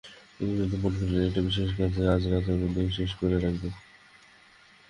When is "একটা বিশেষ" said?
1.21-1.69